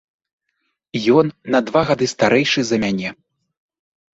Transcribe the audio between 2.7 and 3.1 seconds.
за мяне.